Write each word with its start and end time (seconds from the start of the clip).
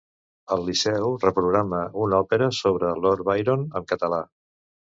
El 0.53 0.61
Liceu 0.69 1.11
reprograma 1.23 1.83
una 2.07 2.23
òpera 2.25 2.49
sobre 2.63 2.95
Lord 3.05 3.25
Byron 3.31 3.69
en 3.81 3.89
català. 3.95 4.23